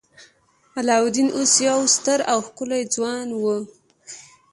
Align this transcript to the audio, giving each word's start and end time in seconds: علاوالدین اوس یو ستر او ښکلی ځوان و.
علاوالدین 0.79 1.27
اوس 1.37 1.53
یو 1.67 1.79
ستر 1.95 2.19
او 2.31 2.39
ښکلی 2.47 2.81
ځوان 2.95 3.27
و. 3.33 3.43